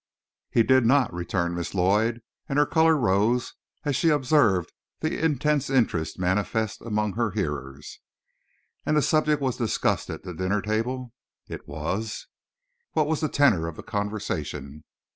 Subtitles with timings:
[0.49, 3.53] "He did not," returned Miss Lloyd, and her color rose
[3.85, 7.99] as she observed the intense interest manifest among her hearers.
[8.83, 11.13] "And the subject was discussed at the dinner table?"
[11.47, 12.25] "It was."
[12.93, 14.85] "What was the tenor of the conversation?"